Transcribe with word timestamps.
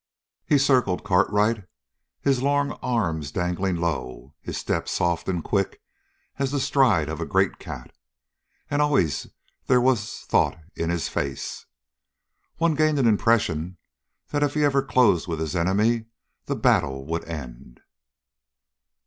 He 0.47 0.57
circled 0.57 1.03
Cartwright, 1.03 1.65
his 2.21 2.41
long 2.41 2.71
arms 2.81 3.29
dangling 3.31 3.75
low, 3.75 4.33
his 4.41 4.57
step 4.57 4.89
soft 4.89 5.29
and 5.29 5.43
quick 5.43 5.79
as 6.39 6.49
the 6.49 6.59
stride 6.59 7.07
of 7.07 7.21
a 7.21 7.25
great 7.27 7.59
cat, 7.59 7.95
and 8.71 8.81
always 8.81 9.27
there 9.67 9.79
was 9.79 10.21
thought 10.21 10.57
in 10.75 10.89
his 10.89 11.07
face. 11.07 11.67
One 12.57 12.73
gained 12.73 12.97
an 12.97 13.05
impression 13.07 13.77
that 14.29 14.41
if 14.41 14.57
ever 14.57 14.81
he 14.81 14.87
closed 14.87 15.27
with 15.27 15.39
his 15.39 15.55
enemy 15.55 16.05
the 16.45 16.55
battle 16.55 17.05
would 17.05 17.23
end. 17.25 17.81